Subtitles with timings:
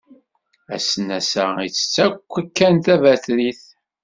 [0.75, 2.15] Asnas-a ittett-ak
[2.57, 3.61] kan tabatrit.